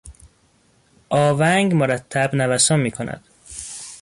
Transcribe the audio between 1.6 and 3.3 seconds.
مرتب نوسان میکند.